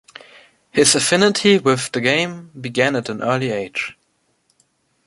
[0.71, 3.95] His affinity with the game began at an early age.